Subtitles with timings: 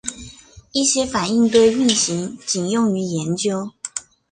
[0.71, 3.71] 一些反应堆运行仅用于研究。